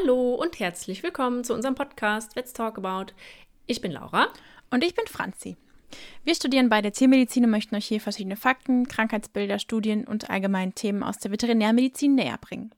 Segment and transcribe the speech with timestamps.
[0.00, 3.12] Hallo und herzlich willkommen zu unserem Podcast Let's Talk About.
[3.66, 4.28] Ich bin Laura.
[4.70, 5.56] Und ich bin Franzi.
[6.24, 11.02] Wir studieren beide Tiermedizin und möchten euch hier verschiedene Fakten, Krankheitsbilder, Studien und allgemeine Themen
[11.02, 12.70] aus der Veterinärmedizin näher bringen.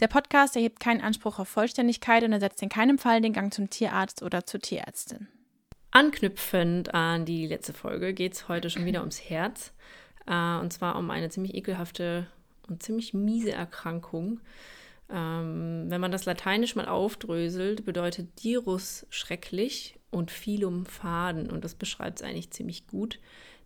[0.00, 3.70] Der Podcast erhebt keinen Anspruch auf Vollständigkeit und ersetzt in keinem Fall den Gang zum
[3.70, 5.28] Tierarzt oder zur Tierärztin.
[5.92, 9.72] Anknüpfend an die letzte Folge geht es heute schon wieder ums Herz.
[10.26, 12.26] Äh, und zwar um eine ziemlich ekelhafte
[12.68, 14.40] und ziemlich miese Erkrankung.
[15.10, 21.50] Ähm, wenn man das lateinisch mal aufdröselt, bedeutet Dirus schrecklich und Filum Faden.
[21.50, 23.20] Und das beschreibt es eigentlich ziemlich gut.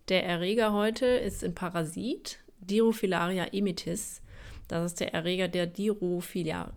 [0.09, 4.21] Der Erreger heute ist ein Parasit, Dirofilaria imitis.
[4.67, 6.71] Das ist der Erreger der Dirophilia,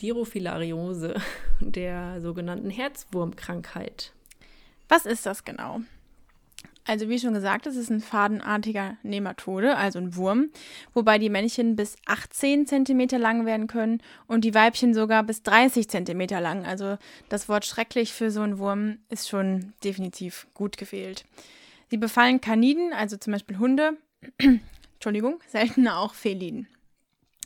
[0.00, 1.14] Dirofilariose,
[1.60, 4.12] der sogenannten Herzwurmkrankheit.
[4.88, 5.80] Was ist das genau?
[6.88, 10.48] Also wie schon gesagt, es ist ein fadenartiger Nematode, also ein Wurm,
[10.94, 15.86] wobei die Männchen bis 18 cm lang werden können und die Weibchen sogar bis 30
[15.86, 16.64] cm lang.
[16.64, 16.96] Also
[17.28, 21.26] das Wort schrecklich für so einen Wurm ist schon definitiv gut gewählt.
[21.90, 23.98] Sie befallen Kaniden, also zum Beispiel Hunde,
[24.94, 26.68] Entschuldigung, seltener auch Feliden.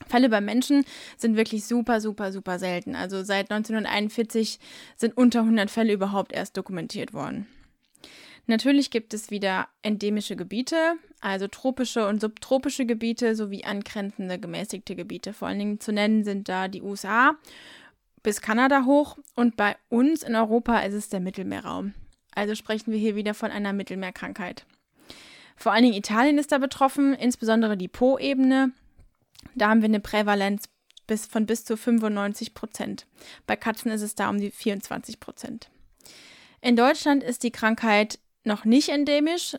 [0.06, 0.84] Fälle bei Menschen
[1.16, 2.94] sind wirklich super, super, super selten.
[2.94, 4.60] Also seit 1941
[4.96, 7.48] sind unter 100 Fälle überhaupt erst dokumentiert worden.
[8.46, 15.32] Natürlich gibt es wieder endemische Gebiete, also tropische und subtropische Gebiete sowie angrenzende gemäßigte Gebiete.
[15.32, 17.36] Vor allen Dingen zu nennen sind da die USA
[18.22, 21.94] bis Kanada hoch und bei uns in Europa ist es der Mittelmeerraum.
[22.34, 24.64] Also sprechen wir hier wieder von einer Mittelmeerkrankheit.
[25.56, 28.72] Vor allen Dingen Italien ist da betroffen, insbesondere die Po-Ebene.
[29.54, 30.68] Da haben wir eine Prävalenz
[31.06, 33.06] bis, von bis zu 95 Prozent.
[33.46, 35.70] Bei Katzen ist es da um die 24 Prozent.
[36.60, 39.56] In Deutschland ist die Krankheit noch nicht endemisch.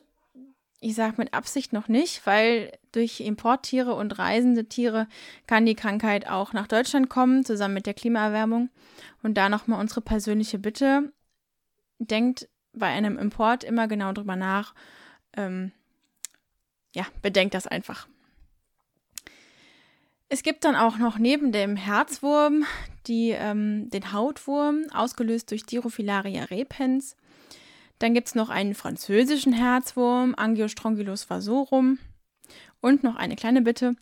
[0.79, 5.07] Ich sage mit Absicht noch nicht, weil durch Importtiere und reisende Tiere
[5.47, 8.69] kann die Krankheit auch nach Deutschland kommen, zusammen mit der Klimaerwärmung.
[9.21, 11.13] Und da nochmal unsere persönliche Bitte.
[11.99, 14.73] Denkt bei einem Import immer genau drüber nach.
[15.37, 15.71] Ähm,
[16.93, 18.07] ja, bedenkt das einfach.
[20.27, 22.65] Es gibt dann auch noch neben dem Herzwurm
[23.07, 27.15] die, ähm, den Hautwurm, ausgelöst durch Dirophilaria repens.
[28.03, 31.99] Dann gibt es noch einen französischen Herzwurm, Angiostrongylus vasorum.
[32.81, 33.95] Und noch eine kleine Bitte.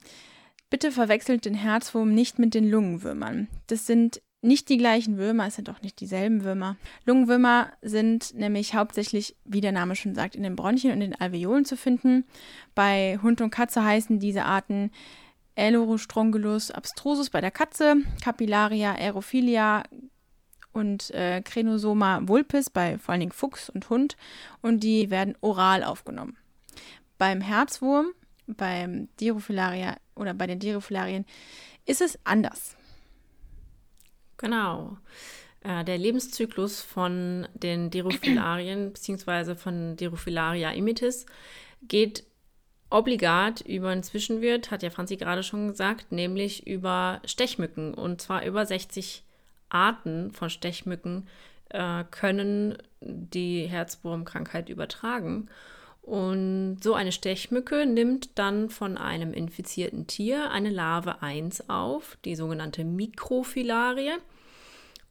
[0.71, 3.47] Bitte verwechselt den Herzwurm nicht mit den Lungenwürmern.
[3.67, 6.77] Das sind nicht die gleichen Würmer, es sind auch nicht dieselben Würmer.
[7.05, 11.65] Lungenwürmer sind nämlich hauptsächlich, wie der Name schon sagt, in den Bronchien und den Alveolen
[11.65, 12.25] zu finden.
[12.73, 14.89] Bei Hund und Katze heißen diese Arten
[15.55, 19.83] Aelurostrongylus abstrusus bei der Katze, Capillaria aerophilia
[20.73, 24.17] und äh, Crenosoma vulpis bei vor allen Dingen Fuchs und Hund
[24.61, 26.37] und die werden oral aufgenommen.
[27.17, 28.07] Beim Herzwurm,
[28.47, 31.25] beim Dirophilaria oder bei den Dirophilarien
[31.85, 32.75] ist es anders.
[34.37, 34.97] Genau.
[35.61, 39.55] Äh, der Lebenszyklus von den Dirophilarien bzw.
[39.55, 41.25] von Dirophilaria imitis
[41.83, 42.23] geht
[42.89, 48.45] obligat über einen Zwischenwirt, hat ja Franzi gerade schon gesagt, nämlich über Stechmücken und zwar
[48.45, 49.30] über 60 Jahre.
[49.71, 51.27] Arten von Stechmücken
[51.69, 55.49] äh, können die Herzwurmkrankheit übertragen.
[56.01, 62.35] Und so eine Stechmücke nimmt dann von einem infizierten Tier eine Larve 1 auf, die
[62.35, 64.13] sogenannte Mikrofilarie.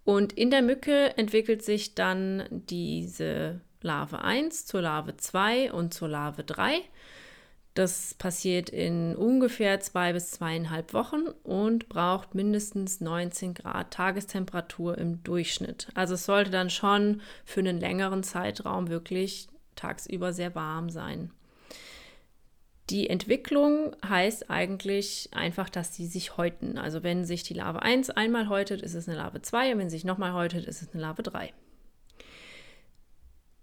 [0.04, 6.08] Und in der Mücke entwickelt sich dann diese Larve 1 zur Larve 2 und zur
[6.08, 6.80] Larve 3.
[7.74, 15.22] Das passiert in ungefähr zwei bis zweieinhalb Wochen und braucht mindestens 19 Grad Tagestemperatur im
[15.22, 15.88] Durchschnitt.
[15.94, 21.30] Also es sollte dann schon für einen längeren Zeitraum wirklich tagsüber sehr warm sein.
[22.90, 26.76] Die Entwicklung heißt eigentlich einfach, dass sie sich häuten.
[26.76, 29.90] Also wenn sich die Larve 1 einmal häutet, ist es eine Larve 2 und wenn
[29.90, 31.52] sie sich nochmal häutet, ist es eine Larve 3.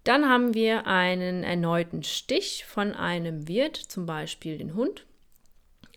[0.07, 5.05] Dann haben wir einen erneuten Stich von einem Wirt, zum Beispiel den Hund.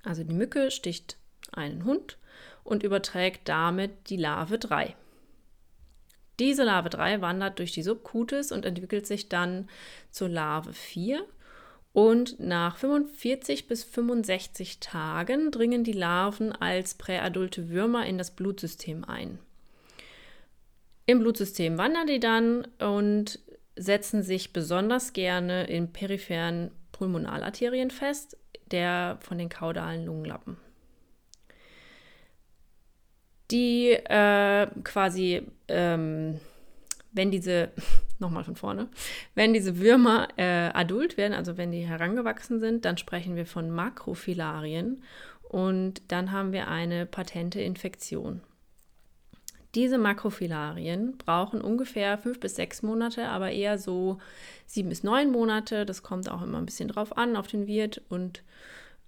[0.03, 1.17] Also die Mücke sticht
[1.53, 2.19] einen Hund
[2.65, 4.97] und überträgt damit die Larve 3.
[6.41, 9.69] Diese Larve 3 wandert durch die Subcutis und entwickelt sich dann
[10.11, 11.25] zur Larve 4.
[11.93, 19.05] Und nach 45 bis 65 Tagen dringen die Larven als präadulte Würmer in das Blutsystem
[19.05, 19.39] ein.
[21.07, 23.39] Im Blutsystem wandern die dann und
[23.81, 28.37] setzen sich besonders gerne in peripheren Pulmonalarterien fest,
[28.71, 30.59] der von den kaudalen Lungenlappen.
[33.51, 36.41] Die äh, quasi, ähm,
[37.13, 37.71] wenn diese,
[38.19, 38.89] nochmal von vorne,
[39.35, 43.71] wenn diese Würmer äh, adult werden, also wenn die herangewachsen sind, dann sprechen wir von
[43.71, 45.03] Makrofilarien
[45.43, 48.43] und dann haben wir eine patente Infektion.
[49.75, 54.19] Diese Makrofilarien brauchen ungefähr fünf bis sechs Monate, aber eher so
[54.67, 55.87] sieben bis neun Monate.
[55.87, 58.03] Das kommt auch immer ein bisschen drauf an, auf den Wirt.
[58.09, 58.43] Und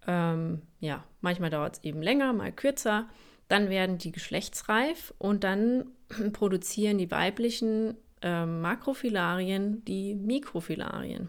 [0.07, 3.09] ähm, ja, manchmal dauert es eben länger, mal kürzer.
[3.49, 5.87] Dann werden die geschlechtsreif und dann
[6.33, 11.29] produzieren die weiblichen äh, Makrofilarien die Mikrofilarien.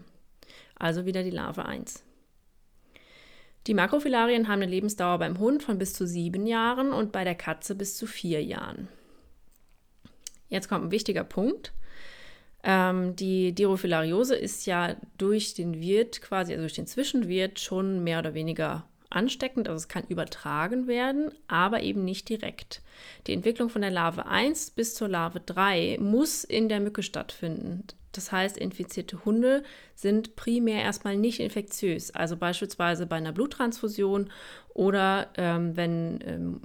[0.76, 2.04] Also wieder die Larve 1.
[3.66, 7.34] Die Makrofilarien haben eine Lebensdauer beim Hund von bis zu sieben Jahren und bei der
[7.34, 8.88] Katze bis zu vier Jahren.
[10.48, 11.72] Jetzt kommt ein wichtiger Punkt.
[12.62, 18.20] Ähm, die Dirophilariose ist ja durch den Wirt, quasi also durch den Zwischenwirt, schon mehr
[18.20, 22.82] oder weniger ansteckend, also es kann übertragen werden, aber eben nicht direkt.
[23.26, 27.84] Die Entwicklung von der Larve 1 bis zur Larve 3 muss in der Mücke stattfinden.
[28.12, 29.62] Das heißt, infizierte Hunde
[29.94, 32.12] sind primär erstmal nicht infektiös.
[32.12, 34.30] Also beispielsweise bei einer Bluttransfusion
[34.72, 36.60] oder ähm, wenn ähm,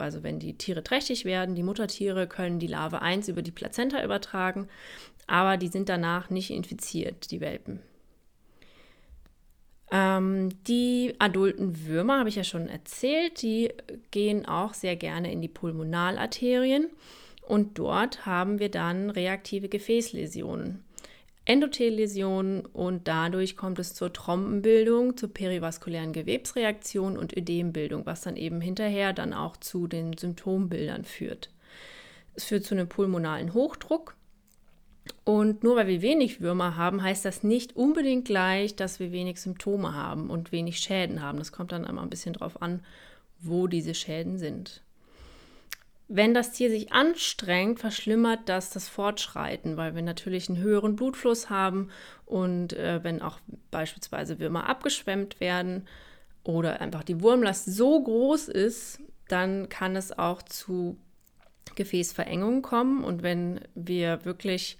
[0.00, 4.02] also wenn die Tiere trächtig werden, die Muttertiere können die Larve 1 über die Plazenta
[4.02, 4.68] übertragen,
[5.26, 7.80] aber die sind danach nicht infiziert, die Welpen.
[9.90, 13.70] Ähm, die adulten Würmer, habe ich ja schon erzählt, die
[14.10, 16.90] gehen auch sehr gerne in die Pulmonalarterien
[17.42, 20.84] und dort haben wir dann reaktive Gefäßläsionen.
[21.48, 28.60] Endothelläsionen und dadurch kommt es zur Trompenbildung, zur perivaskulären Gewebsreaktion und Ödembildung, was dann eben
[28.60, 31.48] hinterher dann auch zu den Symptombildern führt.
[32.34, 34.14] Es führt zu einem pulmonalen Hochdruck
[35.24, 39.40] und nur weil wir wenig Würmer haben, heißt das nicht unbedingt gleich, dass wir wenig
[39.40, 41.38] Symptome haben und wenig Schäden haben.
[41.38, 42.84] Das kommt dann einmal ein bisschen drauf an,
[43.40, 44.82] wo diese Schäden sind.
[46.10, 51.50] Wenn das Tier sich anstrengt, verschlimmert das das Fortschreiten, weil wir natürlich einen höheren Blutfluss
[51.50, 51.90] haben
[52.24, 53.38] und äh, wenn auch
[53.70, 55.86] beispielsweise Würmer abgeschwemmt werden
[56.44, 60.96] oder einfach die Wurmlast so groß ist, dann kann es auch zu
[61.74, 64.78] Gefäßverengungen kommen und wenn wir wirklich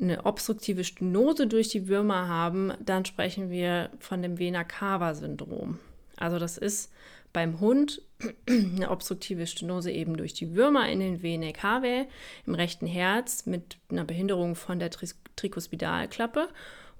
[0.00, 5.78] eine obstruktive Stenose durch die Würmer haben, dann sprechen wir von dem Vena-Cava-Syndrom.
[6.16, 6.92] Also das ist
[7.32, 8.02] beim Hund
[8.48, 12.06] eine obstruktive Stenose eben durch die Würmer in den Vene cavae
[12.46, 16.48] im rechten Herz mit einer Behinderung von der Tri Tricuspidalklappe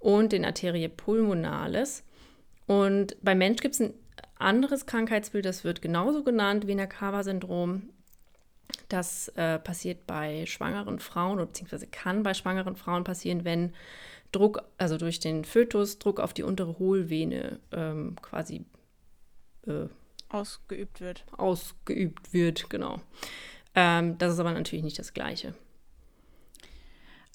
[0.00, 2.02] und den Arterie pulmonalis.
[2.66, 3.94] Und beim Mensch gibt es ein
[4.38, 7.90] anderes Krankheitsbild, das wird genauso genannt, Vena cava Syndrom.
[8.88, 13.72] Das äh, passiert bei schwangeren Frauen oder beziehungsweise kann bei schwangeren Frauen passieren, wenn
[14.32, 18.64] Druck, also durch den Fötus, Druck auf die untere Hohlvene ähm, quasi
[19.66, 19.86] äh,
[20.28, 21.24] ausgeübt wird.
[21.36, 23.00] Ausgeübt wird, genau.
[23.74, 25.54] Ähm, das ist aber natürlich nicht das Gleiche.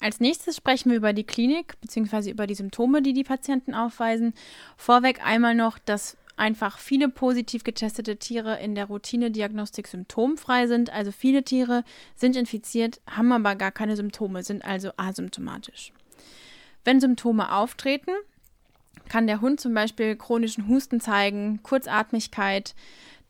[0.00, 2.30] Als nächstes sprechen wir über die Klinik bzw.
[2.30, 4.32] über die Symptome, die die Patienten aufweisen.
[4.76, 10.90] Vorweg einmal noch, dass einfach viele positiv getestete Tiere in der Routine-Diagnostik symptomfrei sind.
[10.90, 11.84] Also viele Tiere
[12.16, 15.92] sind infiziert, haben aber gar keine Symptome, sind also asymptomatisch.
[16.82, 18.12] Wenn Symptome auftreten,
[19.08, 22.74] kann der Hund zum Beispiel chronischen Husten zeigen, Kurzatmigkeit,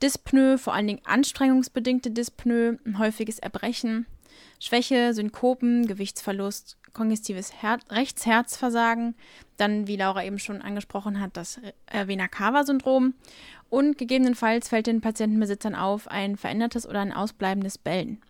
[0.02, 4.06] Dyspnoe, vor allen Dingen anstrengungsbedingte Dyspnoe, ein häufiges Erbrechen,
[4.58, 9.14] Schwäche, Synkopen, Gewichtsverlust, kongestives Her Rechtsherzversagen,
[9.56, 13.14] dann, wie Laura eben schon angesprochen hat, das äh, Vena-Cava-Syndrom
[13.68, 18.20] und gegebenenfalls fällt den Patientenbesitzern auf ein verändertes oder ein ausbleibendes Bellen.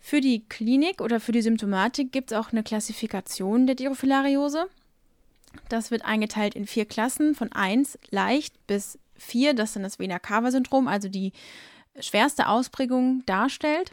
[0.00, 4.68] Für die Klinik oder für die Symptomatik gibt es auch eine Klassifikation der Dirophilariose.
[5.68, 10.88] Das wird eingeteilt in vier Klassen von 1 leicht bis 4, das dann das Vena-Cava-Syndrom,
[10.88, 11.32] also die
[12.00, 13.92] schwerste Ausprägung darstellt.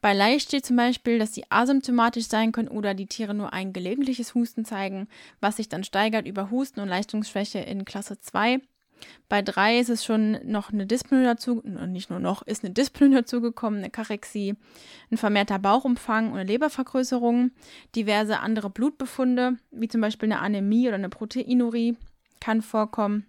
[0.00, 3.72] Bei leicht steht zum Beispiel, dass sie asymptomatisch sein können oder die Tiere nur ein
[3.72, 5.08] gelegentliches Husten zeigen,
[5.40, 8.60] was sich dann steigert über Husten und Leistungsschwäche in Klasse 2.
[9.28, 13.10] Bei 3 ist es schon noch eine Dyspnoe dazu, nicht nur noch, ist eine Dyspnoe
[13.10, 14.56] dazugekommen, eine Kachexie,
[15.10, 17.50] ein vermehrter Bauchumfang oder Lebervergrößerung,
[17.96, 21.96] diverse andere Blutbefunde, wie zum Beispiel eine Anämie oder eine Proteinurie,
[22.40, 23.24] kann vorkommen.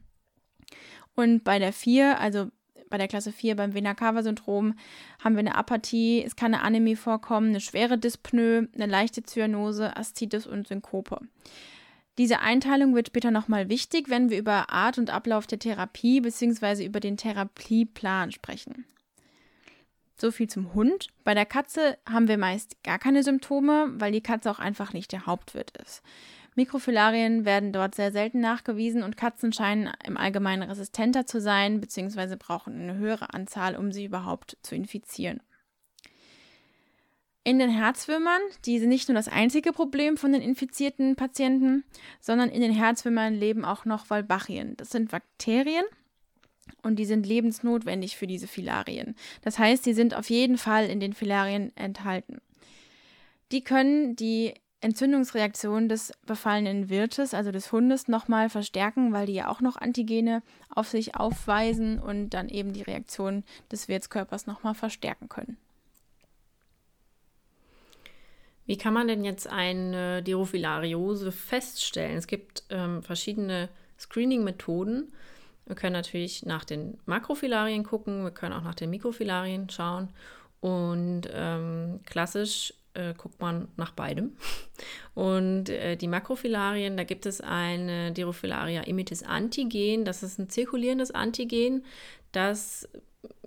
[1.15, 2.49] Und bei der 4, also
[2.89, 4.75] bei der Klasse 4 beim Vena-Cava-Syndrom,
[5.23, 9.95] haben wir eine Apathie, es kann eine Anämie vorkommen, eine schwere Dyspnoe, eine leichte Zyanose,
[9.95, 11.19] Aszites und Synkope.
[12.17, 16.85] Diese Einteilung wird später nochmal wichtig, wenn wir über Art und Ablauf der Therapie bzw.
[16.85, 18.85] über den Therapieplan sprechen.
[20.15, 21.07] So viel zum Hund.
[21.23, 25.11] Bei der Katze haben wir meist gar keine Symptome, weil die Katze auch einfach nicht
[25.11, 26.03] der Hauptwirt ist.
[26.55, 32.35] Mikrofilarien werden dort sehr selten nachgewiesen und Katzen scheinen im Allgemeinen resistenter zu sein bzw.
[32.35, 35.41] brauchen eine höhere Anzahl, um sie überhaupt zu infizieren.
[37.45, 41.83] In den Herzwürmern, die sind nicht nur das einzige Problem von den infizierten Patienten,
[42.21, 44.77] sondern in den Herzwürmern leben auch noch Wolbachien.
[44.77, 45.83] Das sind Bakterien,
[46.81, 49.15] und die sind lebensnotwendig für diese Filarien.
[49.41, 52.41] Das heißt, die sind auf jeden Fall in den Filarien enthalten.
[53.51, 59.47] Die können die Entzündungsreaktion des befallenen Wirtes, also des Hundes, nochmal verstärken, weil die ja
[59.47, 65.29] auch noch Antigene auf sich aufweisen und dann eben die Reaktion des Wirtskörpers nochmal verstärken
[65.29, 65.57] können.
[68.65, 72.17] Wie kann man denn jetzt eine Dirophilariose feststellen?
[72.17, 75.11] Es gibt ähm, verschiedene Screening-Methoden.
[75.65, 80.09] Wir können natürlich nach den Makrofilarien gucken, wir können auch nach den Mikrofilarien schauen.
[80.59, 84.33] Und ähm, klassisch äh, guckt man nach beidem.
[85.13, 90.05] Und äh, die Makrofilarien, da gibt es eine Dirophilaria imitis Antigen.
[90.05, 91.83] Das ist ein zirkulierendes Antigen,
[92.31, 92.87] das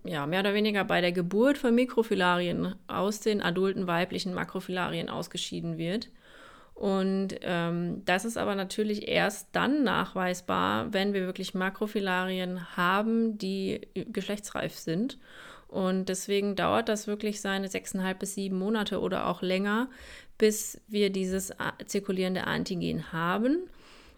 [0.04, 5.78] ja, mehr oder weniger bei der Geburt von Mikrofilarien aus den adulten weiblichen Makrofilarien ausgeschieden
[5.78, 6.08] wird.
[6.74, 13.80] Und ähm, das ist aber natürlich erst dann nachweisbar, wenn wir wirklich Makrofilarien haben, die
[13.94, 15.18] geschlechtsreif sind.
[15.68, 19.88] Und deswegen dauert das wirklich seine sechseinhalb bis sieben Monate oder auch länger,
[20.38, 21.52] bis wir dieses
[21.86, 23.70] zirkulierende Antigen haben.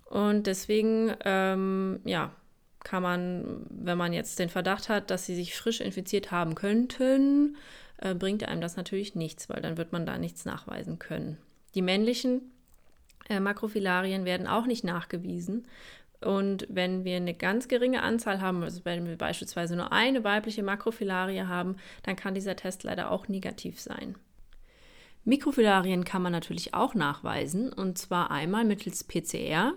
[0.06, 2.32] Und deswegen, ähm, ja,
[2.88, 7.58] kann man, wenn man jetzt den Verdacht hat, dass sie sich frisch infiziert haben könnten,
[7.98, 11.36] äh, bringt einem das natürlich nichts, weil dann wird man da nichts nachweisen können.
[11.74, 12.50] Die männlichen
[13.28, 15.66] äh, Makrofilarien werden auch nicht nachgewiesen.
[16.22, 20.62] Und wenn wir eine ganz geringe Anzahl haben, also wenn wir beispielsweise nur eine weibliche
[20.62, 24.16] Makrofilarie haben, dann kann dieser Test leider auch negativ sein.
[25.24, 29.74] Mikrofilarien kann man natürlich auch nachweisen, und zwar einmal mittels PCR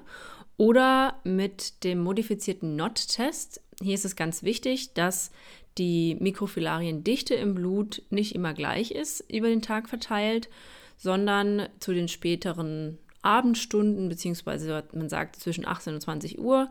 [0.58, 3.62] oder mit dem modifizierten NOT-Test.
[3.82, 5.32] Hier ist es ganz wichtig, dass
[5.78, 10.50] die Mikrofilariendichte im Blut nicht immer gleich ist über den Tag verteilt,
[10.98, 16.70] sondern zu den späteren Abendstunden, beziehungsweise man sagt zwischen 18 und 20 Uhr,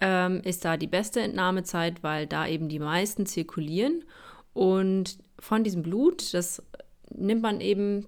[0.00, 4.04] ähm, ist da die beste Entnahmezeit, weil da eben die meisten zirkulieren.
[4.52, 6.62] Und von diesem Blut, das
[7.10, 8.06] nimmt man eben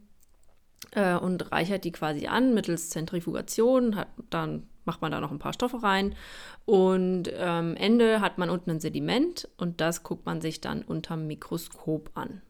[0.93, 5.39] äh, und reichert die quasi an mittels Zentrifugation, hat, dann macht man da noch ein
[5.39, 6.15] paar Stoffe rein
[6.65, 10.83] und am ähm, Ende hat man unten ein Sediment und das guckt man sich dann
[10.83, 12.43] unterm Mikroskop an.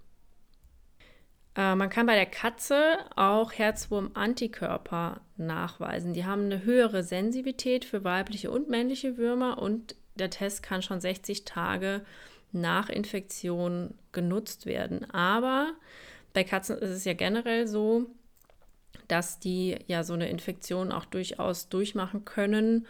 [1.56, 6.12] Äh, man kann bei der Katze auch Herzwurm-Antikörper nachweisen.
[6.12, 11.00] Die haben eine höhere Sensitivität für weibliche und männliche Würmer und der Test kann schon
[11.00, 12.02] 60 Tage
[12.52, 15.10] nach Infektion genutzt werden.
[15.10, 15.72] Aber
[16.32, 18.06] bei Katzen ist es ja generell so,
[19.10, 22.86] dass die ja so eine Infektion auch durchaus durchmachen können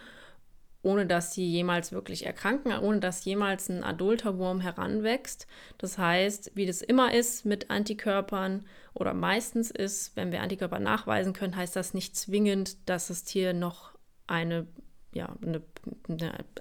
[0.82, 5.46] ohne dass sie jemals wirklich erkranken, ohne dass jemals ein adulter Wurm heranwächst.
[5.78, 11.32] Das heißt, wie das immer ist mit Antikörpern oder meistens ist, wenn wir Antikörper nachweisen
[11.32, 13.92] können, heißt das nicht zwingend, dass das Tier noch
[14.26, 14.66] eine,
[15.12, 15.62] ja, eine,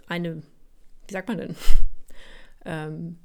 [0.07, 0.43] eine
[1.07, 1.55] wie sagt man denn,
[2.65, 3.19] ähm,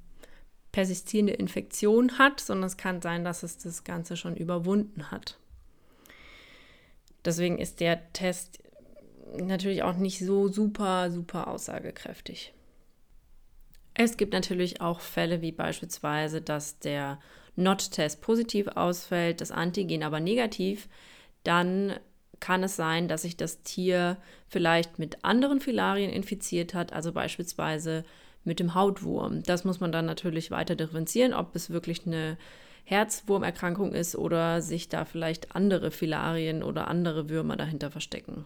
[0.71, 5.39] persistierende Infektion hat, sondern es kann sein, dass es das Ganze schon überwunden hat.
[7.25, 8.59] Deswegen ist der Test
[9.37, 12.53] natürlich auch nicht so super, super aussagekräftig.
[13.95, 17.21] Es gibt natürlich auch Fälle wie beispielsweise, dass der
[17.57, 20.89] NOT-Test positiv ausfällt, das Antigen aber negativ.
[21.45, 21.95] Dann
[22.41, 24.17] kann es sein, dass sich das Tier
[24.49, 28.05] vielleicht mit anderen Filarien infiziert hat, also beispielsweise
[28.43, 29.43] mit dem Hautwurm.
[29.45, 32.37] Das muss man dann natürlich weiter differenzieren, ob es wirklich eine
[32.85, 38.45] Herzwurmerkrankung ist oder sich da vielleicht andere Filarien oder andere Würmer dahinter verstecken.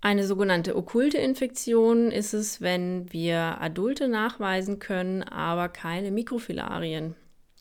[0.00, 7.14] Eine sogenannte okkulte Infektion ist es, wenn wir Adulte nachweisen können, aber keine Mikrofilarien.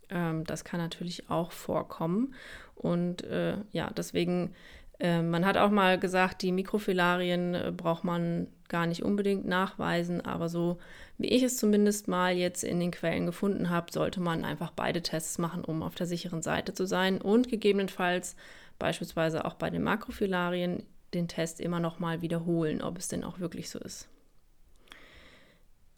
[0.09, 2.33] Ähm, das kann natürlich auch vorkommen.
[2.73, 4.55] Und äh, ja, deswegen,
[5.01, 10.21] äh, man hat auch mal gesagt, die Mikrofilarien äh, braucht man gar nicht unbedingt nachweisen,
[10.21, 10.77] aber so
[11.17, 15.01] wie ich es zumindest mal jetzt in den Quellen gefunden habe, sollte man einfach beide
[15.01, 18.35] Tests machen, um auf der sicheren Seite zu sein und gegebenenfalls
[18.79, 23.39] beispielsweise auch bei den Makrofilarien den Test immer noch mal wiederholen, ob es denn auch
[23.39, 24.07] wirklich so ist.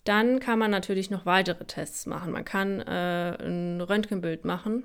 [0.05, 2.31] Dann kann man natürlich noch weitere Tests machen.
[2.31, 4.83] Man kann äh, ein Röntgenbild machen.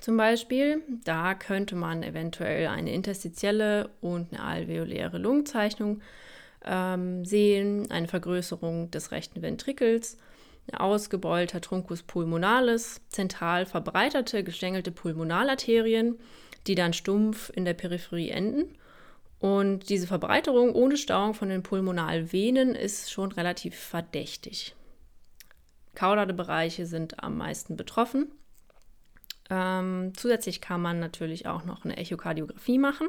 [0.00, 6.02] Zum Beispiel, da könnte man eventuell eine interstitielle und eine alveoläre Lungenzeichnung
[6.64, 10.18] ähm, sehen, eine Vergrößerung des rechten Ventrikels,
[10.70, 16.18] ein ausgebeulter Truncus pulmonalis, zentral verbreiterte, gestängelte Pulmonalarterien,
[16.66, 18.76] die dann stumpf in der Peripherie enden
[19.38, 24.74] und diese Verbreiterung ohne Stauung von den Pulmonalvenen ist schon relativ verdächtig.
[25.94, 28.32] Kauderbereiche sind am meisten betroffen.
[29.50, 33.08] Ähm, zusätzlich kann man natürlich auch noch eine Echokardiographie machen.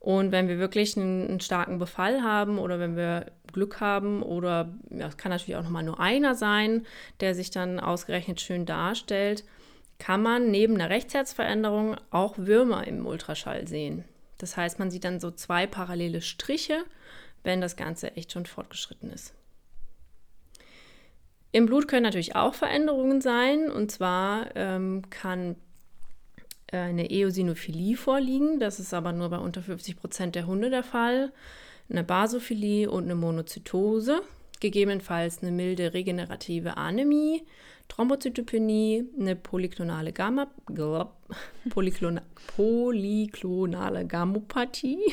[0.00, 4.72] Und wenn wir wirklich einen, einen, starken Befall haben oder wenn wir Glück haben oder
[4.90, 6.86] ja, es kann natürlich auch nochmal nur einer sein,
[7.20, 9.44] der sich dann ausgerechnet schön darstellt,
[9.98, 14.04] kann man neben einer Rechtsherzveränderung auch Würmer im Ultraschall sehen.
[14.38, 16.84] Das heißt, man sieht dann so zwei parallele Striche,
[17.42, 19.34] wenn das Ganze echt schon fortgeschritten ist.
[21.56, 23.70] Im Blut können natürlich auch Veränderungen sein.
[23.70, 25.56] Und zwar ähm, kann
[26.66, 28.60] äh, eine Eosinophilie vorliegen.
[28.60, 31.32] Das ist aber nur bei unter 50 Prozent der Hunde der Fall.
[31.88, 34.20] Eine Basophilie und eine Monozytose.
[34.60, 37.42] Gegebenenfalls eine milde regenerative Anämie,
[37.88, 40.48] Thrombozytopenie, eine polyklonale Gamma,
[41.70, 42.20] polyklona,
[42.54, 45.00] polyklonale Gammopathie.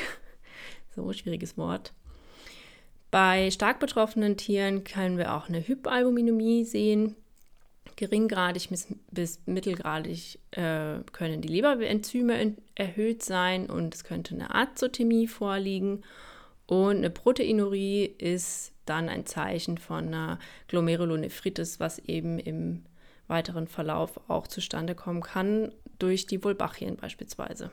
[0.95, 1.91] So, schwieriges Wort.
[3.13, 7.15] Bei stark betroffenen Tieren können wir auch eine Hypalbuminämie sehen.
[7.95, 15.27] Geringgradig bis, bis mittelgradig äh, können die Leberenzyme erhöht sein und es könnte eine Azotemie
[15.27, 16.01] vorliegen.
[16.65, 22.83] Und eine Proteinurie ist dann ein Zeichen von einer Glomerulonephritis, was eben im
[23.27, 27.69] weiteren Verlauf auch zustande kommen kann, durch die Vulbachien beispielsweise.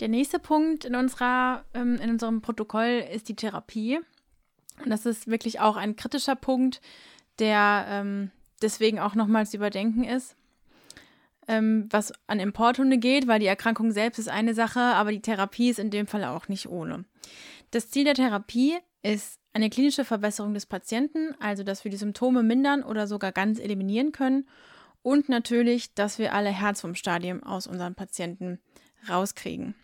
[0.00, 3.98] Der nächste Punkt in, unserer, ähm, in unserem Protokoll ist die Therapie.
[4.82, 6.80] Und das ist wirklich auch ein kritischer Punkt,
[7.38, 8.30] der ähm,
[8.62, 10.36] deswegen auch nochmals überdenken ist,
[11.48, 15.70] ähm, was an Importhunde geht, weil die Erkrankung selbst ist eine Sache, aber die Therapie
[15.70, 17.04] ist in dem Fall auch nicht ohne.
[17.70, 22.42] Das Ziel der Therapie ist eine klinische Verbesserung des Patienten, also dass wir die Symptome
[22.42, 24.46] mindern oder sogar ganz eliminieren können
[25.02, 28.60] und natürlich, dass wir alle Herzwurmstadien aus unseren Patienten
[29.08, 29.74] rauskriegen.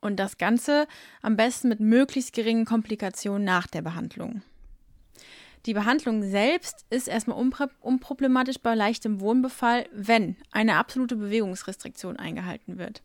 [0.00, 0.86] Und das Ganze
[1.22, 4.42] am besten mit möglichst geringen Komplikationen nach der Behandlung.
[5.66, 7.36] Die Behandlung selbst ist erstmal
[7.80, 13.02] unproblematisch bei leichtem Wohnbefall, wenn eine absolute Bewegungsrestriktion eingehalten wird.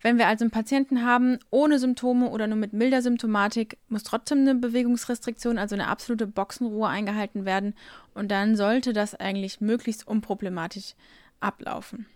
[0.00, 4.40] Wenn wir also einen Patienten haben ohne Symptome oder nur mit milder Symptomatik, muss trotzdem
[4.40, 7.74] eine Bewegungsrestriktion, also eine absolute Boxenruhe eingehalten werden
[8.12, 10.94] und dann sollte das eigentlich möglichst unproblematisch
[11.40, 12.06] ablaufen.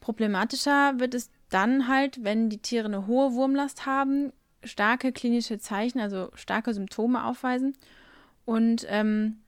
[0.00, 4.32] Problematischer wird es dann halt, wenn die Tiere eine hohe Wurmlast haben,
[4.64, 7.76] starke klinische Zeichen, also starke Symptome aufweisen
[8.44, 9.38] und ähm,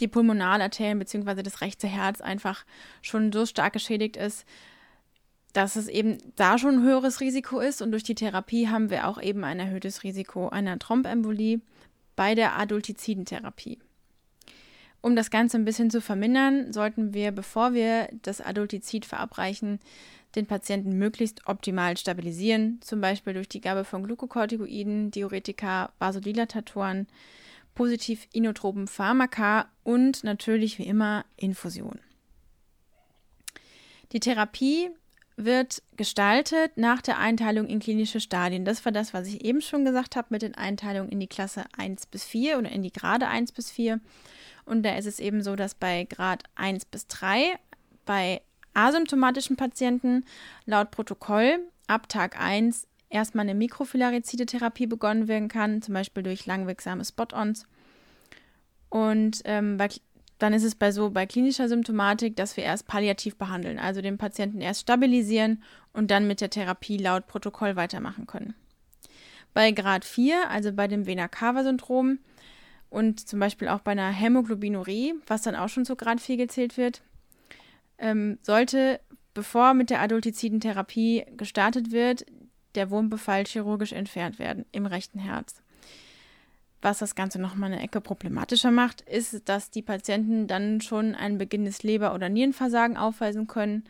[0.00, 1.42] die Pulmonalarterien bzw.
[1.42, 2.64] das rechte Herz einfach
[3.02, 4.44] schon so stark geschädigt ist,
[5.52, 7.80] dass es eben da schon ein höheres Risiko ist.
[7.80, 11.60] Und durch die Therapie haben wir auch eben ein erhöhtes Risiko einer Trombembolie
[12.14, 13.78] bei der Adultizidentherapie.
[15.06, 19.78] Um das Ganze ein bisschen zu vermindern, sollten wir, bevor wir das Adultizid verabreichen,
[20.34, 27.06] den Patienten möglichst optimal stabilisieren, zum Beispiel durch die Gabe von Glukokortikoiden, Diuretika, Vasodilatatoren,
[27.76, 32.00] positiv inotropen Pharmaka und natürlich wie immer Infusion.
[34.10, 34.90] Die Therapie
[35.36, 38.64] wird gestaltet nach der Einteilung in klinische Stadien.
[38.64, 41.64] Das war das, was ich eben schon gesagt habe mit den Einteilungen in die Klasse
[41.76, 44.00] 1 bis 4 oder in die Grade 1 bis 4.
[44.64, 47.58] Und da ist es eben so, dass bei Grad 1 bis 3
[48.06, 48.40] bei
[48.74, 50.24] asymptomatischen Patienten
[50.64, 57.04] laut Protokoll ab Tag 1 erstmal eine Mikrofilarizide-Therapie begonnen werden kann, zum Beispiel durch langwirksame
[57.04, 57.66] Spot-ons.
[58.88, 59.88] Und ähm, bei,
[60.38, 64.18] dann ist es bei so bei klinischer Symptomatik, dass wir erst palliativ behandeln, also den
[64.18, 68.54] Patienten erst stabilisieren und dann mit der Therapie laut Protokoll weitermachen können.
[69.54, 72.18] Bei Grad 4, also bei dem Vena-Cava-Syndrom
[72.90, 76.76] und zum Beispiel auch bei einer Hämoglobinurie, was dann auch schon zu Grad 4 gezählt
[76.76, 77.02] wird,
[77.98, 79.00] ähm, sollte,
[79.32, 82.26] bevor mit der Adultizidentherapie gestartet wird,
[82.74, 85.62] der Wurmbefall chirurgisch entfernt werden im rechten Herz.
[86.82, 91.38] Was das Ganze nochmal eine Ecke problematischer macht, ist, dass die Patienten dann schon ein
[91.38, 93.84] beginnendes Leber- oder Nierenversagen aufweisen können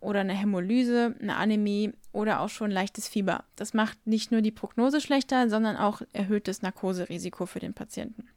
[0.00, 3.44] oder eine Hämolyse, eine Anämie oder auch schon leichtes Fieber.
[3.56, 8.28] Das macht nicht nur die Prognose schlechter, sondern auch erhöhtes Narkoserisiko für den Patienten.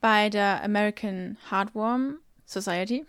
[0.00, 3.04] Bei der American Heartworm Society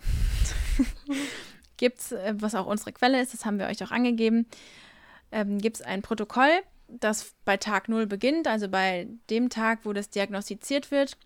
[1.78, 4.48] gibt es, äh, was auch unsere Quelle ist, das haben wir euch auch angegeben,
[5.32, 6.50] ähm, gibt es ein Protokoll,
[6.90, 11.18] das bei Tag 0 beginnt, also bei dem Tag, wo das diagnostiziert wird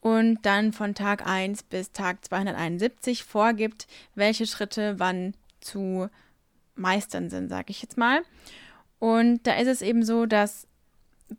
[0.00, 6.08] und dann von Tag 1 bis Tag 271 vorgibt, welche Schritte wann zu
[6.74, 8.22] meistern sind, sage ich jetzt mal.
[8.98, 10.66] Und da ist es eben so, dass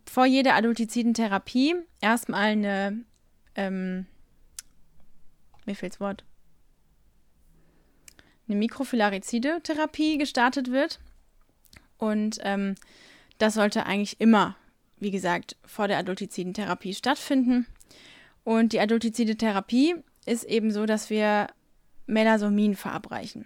[0.05, 3.03] vor jeder Adultizidentherapie erstmal eine,
[3.55, 4.05] ähm,
[5.65, 6.23] mir fehlt's Wort,
[8.47, 10.99] eine Mikrofilarizide-Therapie gestartet wird.
[11.97, 12.75] Und ähm,
[13.43, 14.55] das sollte eigentlich immer,
[14.99, 17.67] wie gesagt, vor der Adultizidentherapie stattfinden.
[18.45, 21.47] Und die Adultizidentherapie ist eben so, dass wir
[22.05, 23.45] Melasomin verabreichen.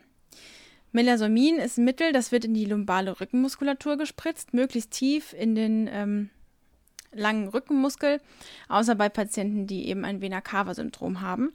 [0.92, 5.90] Melasomin ist ein Mittel, das wird in die lumbale Rückenmuskulatur gespritzt, möglichst tief in den
[5.92, 6.30] ähm,
[7.12, 8.22] langen Rückenmuskel,
[8.70, 11.54] außer bei Patienten, die eben ein Vena-Cava-Syndrom haben.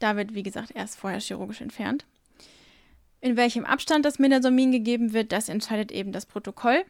[0.00, 2.04] Da wird, wie gesagt, erst vorher chirurgisch entfernt.
[3.20, 6.84] In welchem Abstand das Melasomin gegeben wird, das entscheidet eben das Protokoll.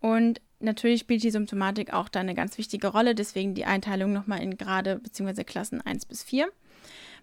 [0.00, 4.40] Und natürlich spielt die Symptomatik auch da eine ganz wichtige Rolle, deswegen die Einteilung nochmal
[4.40, 5.44] in Grade bzw.
[5.44, 6.48] Klassen 1 bis 4.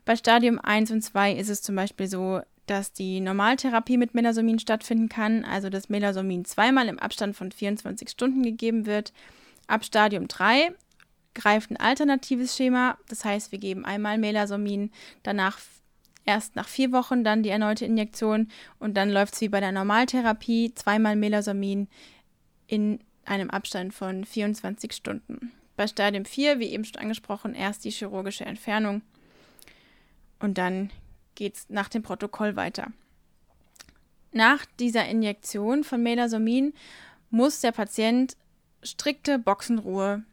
[0.03, 4.59] Bei Stadium 1 und 2 ist es zum Beispiel so, dass die Normaltherapie mit Melasomin
[4.59, 9.13] stattfinden kann, also dass Melasomin zweimal im Abstand von 24 Stunden gegeben wird.
[9.67, 10.73] Ab Stadium 3
[11.33, 14.91] greift ein alternatives Schema, das heißt, wir geben einmal Melasomin,
[15.23, 15.59] danach
[16.25, 19.71] erst nach vier Wochen dann die erneute Injektion und dann läuft es wie bei der
[19.71, 21.87] Normaltherapie, zweimal Melasomin
[22.67, 25.51] in einem Abstand von 24 Stunden.
[25.77, 29.01] Bei Stadium 4, wie eben schon angesprochen, erst die chirurgische Entfernung
[30.39, 30.91] und dann
[31.35, 32.87] geht es nach dem Protokoll weiter.
[34.31, 36.73] Nach dieser Injektion von Melasomin
[37.29, 38.35] muss der Patient
[38.83, 40.23] strikte Boxenruhe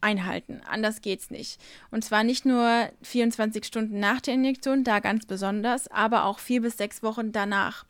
[0.00, 0.60] einhalten.
[0.68, 1.60] Anders geht's nicht.
[1.90, 6.62] Und zwar nicht nur 24 Stunden nach der Injektion, da ganz besonders, aber auch vier
[6.62, 7.84] bis sechs Wochen danach.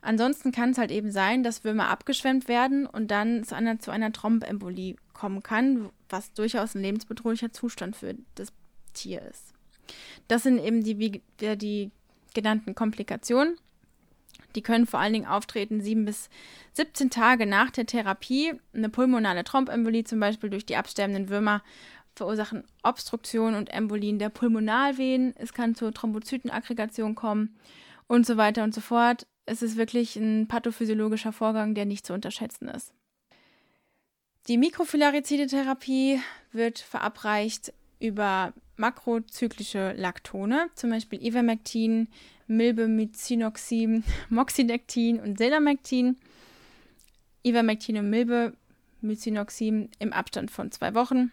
[0.00, 3.90] Ansonsten kann es halt eben sein, dass Würmer abgeschwemmt werden und dann zu einer, zu
[3.90, 8.52] einer Trombembolie kommen kann, was durchaus ein lebensbedrohlicher Zustand für das
[8.92, 9.54] Tier ist.
[10.28, 11.22] Das sind eben die,
[11.56, 11.90] die
[12.34, 13.56] genannten Komplikationen.
[14.54, 16.28] Die können vor allen Dingen auftreten sieben bis
[16.74, 18.54] 17 Tage nach der Therapie.
[18.72, 21.62] Eine pulmonale Trombembolie zum Beispiel durch die absterbenden Würmer
[22.14, 25.34] verursachen Obstruktion und Embolien der Pulmonalvenen.
[25.36, 27.56] Es kann zur Thrombozytenaggregation kommen
[28.06, 29.26] und so weiter und so fort.
[29.46, 32.92] Es ist wirklich ein pathophysiologischer Vorgang, der nicht zu unterschätzen ist.
[34.48, 36.20] Die Mikrofilaricidetherapie
[36.52, 42.08] wird verabreicht über makrozyklische Laktone, zum Beispiel Ivermectin,
[42.46, 46.16] Milbemycinoxin, Moxidectin und Selamectin.
[47.44, 51.30] Ivermectin und Milbemycinoxin im Abstand von zwei Wochen,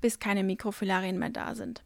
[0.00, 1.82] bis keine Mikrofilarien mehr da sind.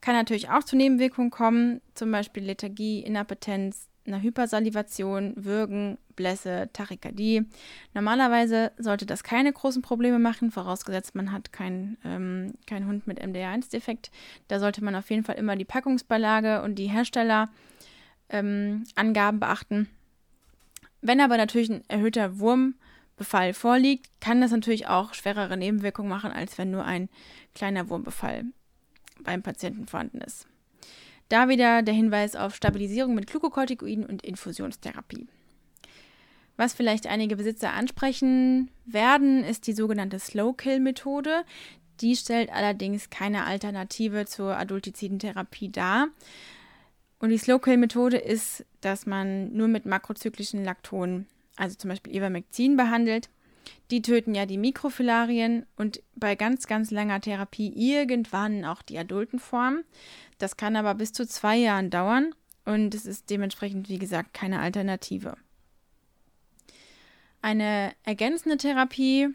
[0.00, 7.46] Kann natürlich auch zu Nebenwirkungen kommen, zum Beispiel Lethargie, Inappetenz, einer Hypersalivation, Würgen, Blässe, Tachykardie.
[7.94, 13.22] Normalerweise sollte das keine großen Probleme machen, vorausgesetzt man hat keinen ähm, kein Hund mit
[13.22, 14.10] MDR1-Defekt.
[14.48, 17.54] Da sollte man auf jeden Fall immer die Packungsbeilage und die Herstellerangaben
[18.30, 19.88] ähm, beachten.
[21.00, 26.58] Wenn aber natürlich ein erhöhter Wurmbefall vorliegt, kann das natürlich auch schwerere Nebenwirkungen machen, als
[26.58, 27.08] wenn nur ein
[27.54, 28.44] kleiner Wurmbefall
[29.24, 30.46] beim Patienten vorhanden ist.
[31.30, 35.28] Da wieder der Hinweis auf Stabilisierung mit Glukokortikoiden und Infusionstherapie.
[36.60, 41.44] Was vielleicht einige Besitzer ansprechen werden, ist die sogenannte Slow-Kill-Methode.
[42.02, 46.08] Die stellt allerdings keine Alternative zur Adultizidentherapie dar.
[47.18, 53.30] Und die Slow-Kill-Methode ist, dass man nur mit makrozyklischen Laktonen, also zum Beispiel Ivermectin, behandelt.
[53.90, 59.38] Die töten ja die Mikrofilarien und bei ganz, ganz langer Therapie irgendwann auch die adulten
[59.38, 59.82] Formen.
[60.36, 62.34] Das kann aber bis zu zwei Jahren dauern
[62.66, 65.38] und es ist dementsprechend, wie gesagt, keine Alternative.
[67.42, 69.28] Eine ergänzende Therapie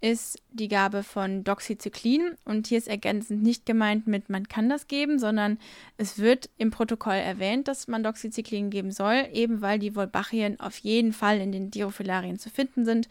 [0.00, 4.86] ist die Gabe von Doxycyclin und hier ist ergänzend nicht gemeint mit man kann das
[4.86, 5.58] geben, sondern
[5.96, 10.76] es wird im Protokoll erwähnt, dass man Doxycyclin geben soll, eben weil die Wolbachien auf
[10.78, 13.08] jeden Fall in den Dirophilarien zu finden sind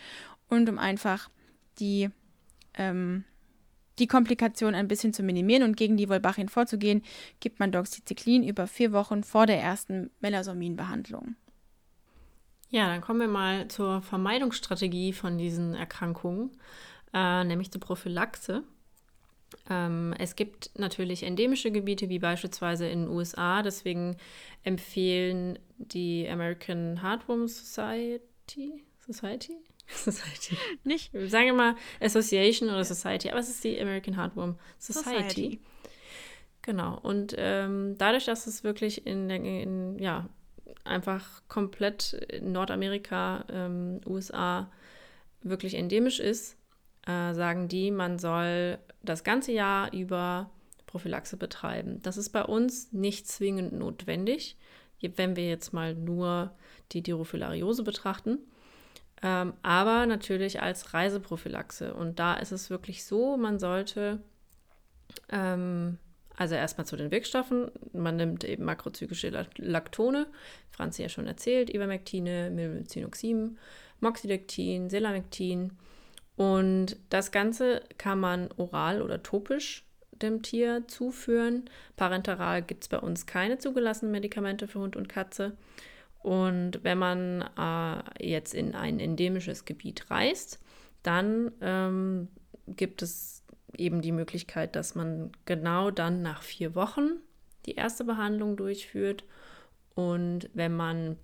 [0.49, 1.29] und um einfach
[1.79, 2.09] die
[2.75, 3.23] ähm,
[3.99, 7.03] die Komplikation ein bisschen zu minimieren und gegen die Wolbachien vorzugehen,
[7.39, 11.35] gibt man Doxycyclin über vier Wochen vor der ersten Melasomin-Behandlung.
[12.73, 16.49] Ja, dann kommen wir mal zur Vermeidungsstrategie von diesen Erkrankungen,
[17.13, 18.63] äh, nämlich zur Prophylaxe.
[19.69, 23.61] Ähm, es gibt natürlich endemische Gebiete, wie beispielsweise in den USA.
[23.61, 24.17] Deswegen
[24.63, 29.55] empfehlen die American Heartworm Society, Society
[29.85, 30.57] Society.
[30.83, 31.11] Nicht?
[31.27, 35.29] Sagen wir mal Association oder Society, aber es ist die American Heartworm Society.
[35.29, 35.59] Society.
[36.63, 36.97] Genau.
[37.03, 40.27] Und ähm, dadurch, dass es wirklich in, in ja,
[40.83, 44.71] einfach komplett in Nordamerika, ähm, USA
[45.41, 46.57] wirklich endemisch ist,
[47.05, 50.49] äh, sagen die, man soll das ganze Jahr über
[50.87, 52.01] Prophylaxe betreiben.
[52.01, 54.57] Das ist bei uns nicht zwingend notwendig,
[55.01, 56.55] wenn wir jetzt mal nur
[56.91, 58.39] die Dirophilariose betrachten
[59.23, 61.93] ähm, aber natürlich als Reiseprophylaxe.
[61.93, 64.19] Und da ist es wirklich so, man sollte,
[65.29, 65.97] ähm,
[66.35, 70.27] also erstmal zu den Wirkstoffen, man nimmt eben makrozyklische Laktone,
[70.71, 73.57] Franzi ja schon erzählt, Ivermectine, Milbenzinoxim,
[73.99, 75.73] Moxidectin, Selamectin.
[76.35, 81.69] Und das Ganze kann man oral oder topisch dem Tier zuführen.
[81.95, 85.55] Parenteral gibt es bei uns keine zugelassenen Medikamente für Hund und Katze.
[86.23, 90.59] Und wenn man äh, jetzt in ein endemisches Gebiet reist,
[91.03, 92.29] dann ähm,
[92.67, 93.42] gibt es
[93.77, 97.19] eben die Möglichkeit, dass man genau dann nach vier Wochen
[97.65, 99.23] die erste Behandlung durchführt.
[99.95, 101.17] Und wenn man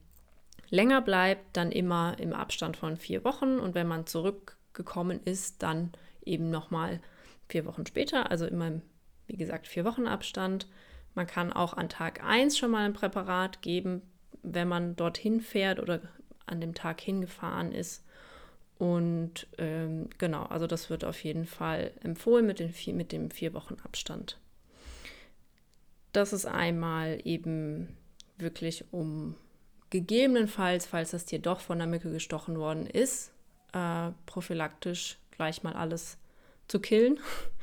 [0.69, 3.59] länger bleibt, dann immer im Abstand von vier Wochen.
[3.59, 5.91] Und wenn man zurückgekommen ist, dann
[6.23, 7.01] eben nochmal
[7.47, 8.81] vier Wochen später, also immer,
[9.27, 10.67] wie gesagt, vier Wochen Abstand.
[11.15, 14.03] Man kann auch an Tag 1 schon mal ein Präparat geben,
[14.43, 16.01] wenn man dorthin fährt oder
[16.45, 18.05] an dem Tag hingefahren ist.
[18.79, 23.29] Und ähm, genau, also das wird auf jeden Fall empfohlen mit, den vier, mit dem
[23.29, 24.39] vier Wochen Abstand.
[26.13, 27.95] Das ist einmal eben
[28.37, 29.35] wirklich um
[29.89, 33.33] gegebenenfalls, falls das Tier doch von der Mücke gestochen worden ist,
[33.73, 36.17] äh, prophylaktisch gleich mal alles
[36.69, 37.19] zu killen.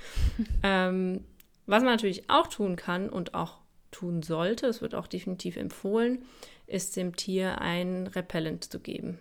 [0.63, 1.25] ähm,
[1.65, 3.57] was man natürlich auch tun kann und auch
[3.91, 6.27] tun sollte, es wird auch definitiv empfohlen,
[6.67, 9.19] ist dem Tier ein Repellent zu geben.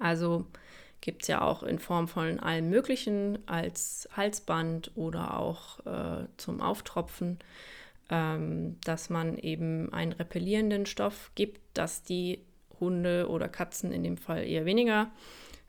[0.00, 0.46] Also
[1.00, 6.60] gibt es ja auch in Form von allem Möglichen als Halsband oder auch äh, zum
[6.60, 7.38] Auftropfen,
[8.10, 12.40] ähm, dass man eben einen repellierenden Stoff gibt, dass die
[12.80, 15.10] Hunde oder Katzen in dem Fall eher weniger,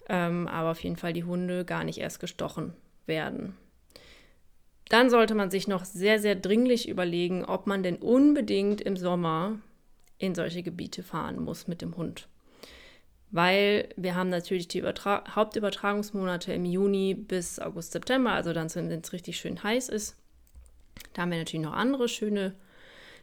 [0.09, 2.73] ähm, aber auf jeden Fall die Hunde gar nicht erst gestochen
[3.05, 3.55] werden.
[4.89, 9.59] Dann sollte man sich noch sehr, sehr dringlich überlegen, ob man denn unbedingt im Sommer
[10.17, 12.27] in solche Gebiete fahren muss mit dem Hund
[13.31, 19.01] weil wir haben natürlich die Übertra Hauptübertragungsmonate im Juni bis August, September, also dann, wenn
[19.01, 20.15] es richtig schön heiß ist.
[21.13, 22.55] Da haben wir natürlich noch andere schöne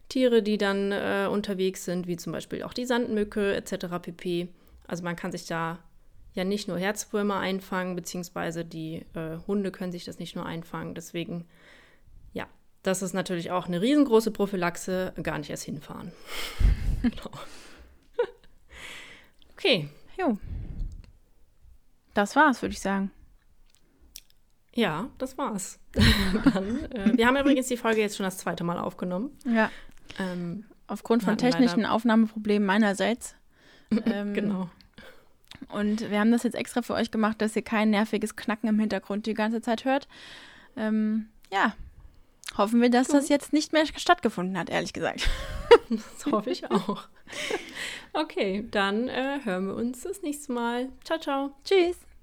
[0.09, 3.87] Tiere, die dann äh, unterwegs sind, wie zum Beispiel auch die Sandmücke etc.
[4.03, 4.49] pp.
[4.87, 5.79] Also man kann sich da
[6.35, 10.95] ja nicht nur Herzwürmer einfangen, beziehungsweise die äh, Hunde können sich das nicht nur einfangen.
[10.95, 11.47] Deswegen,
[12.33, 12.47] ja,
[12.83, 16.13] das ist natürlich auch eine riesengroße Prophylaxe, gar nicht erst hinfahren.
[17.03, 17.31] genau.
[19.57, 19.89] Okay.
[20.19, 20.39] Jo.
[22.13, 23.11] Das war's, würde ich sagen.
[24.75, 25.79] Ja, das war's.
[26.53, 29.37] Dann, äh, wir haben übrigens die Folge jetzt schon das zweite Mal aufgenommen.
[29.45, 29.71] Ja.
[30.19, 33.37] Ähm, Aufgrund von technischen Aufnahmeproblemen meinerseits.
[34.07, 34.71] Ähm, genau.
[35.69, 38.81] Und wir haben das jetzt extra für euch gemacht, dass ihr kein nerviges Knacken im
[38.81, 40.09] Hintergrund die ganze Zeit hört.
[40.77, 41.75] Ähm, ja,
[42.57, 45.29] hoffen wir, dass das jetzt nicht mehr stattgefunden hat, ehrlich gesagt.
[45.91, 47.09] Das hoffe ich auch.
[48.13, 50.91] Okay, dann äh, hören wir uns das nächste Mal.
[51.05, 51.51] Ciao, ciao.
[51.65, 52.14] Tschüss.